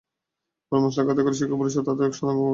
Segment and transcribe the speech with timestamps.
[0.67, 2.49] পরে মুচলেকা আদায় করে শিক্ষক পরিষদ তাঁদের সাধারণ ক্ষমা ঘোষণা করেন।